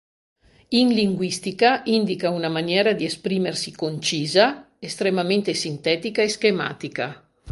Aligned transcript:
In 0.69 0.87
linguistica 0.87 1.83
indica 1.85 2.31
una 2.31 2.49
maniera 2.49 2.93
di 2.93 3.05
esprimersi 3.05 3.71
concisa, 3.71 4.71
estremamente 4.79 5.53
sintetica 5.53 6.23
e 6.23 6.27
schematica. 6.27 7.29